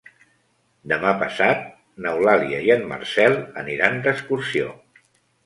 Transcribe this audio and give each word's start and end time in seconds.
Demà 0.93 1.11
passat 1.23 1.67
n'Eulàlia 2.05 2.63
i 2.69 2.73
en 2.77 2.83
Marcel 2.93 3.37
aniran 3.65 4.03
d'excursió. 4.09 4.75